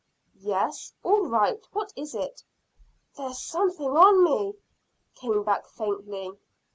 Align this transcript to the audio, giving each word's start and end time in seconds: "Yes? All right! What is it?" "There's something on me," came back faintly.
"Yes? 0.41 0.91
All 1.03 1.27
right! 1.27 1.63
What 1.73 1.93
is 1.95 2.15
it?" 2.15 2.41
"There's 3.15 3.37
something 3.37 3.95
on 3.95 4.23
me," 4.23 4.55
came 5.13 5.43
back 5.43 5.67
faintly. 5.67 6.31